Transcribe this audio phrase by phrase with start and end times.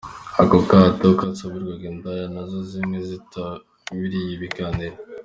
[0.41, 4.95] Ako kato kasabirwaga indaya, nazo zimwe zitabiriya ibiganiro.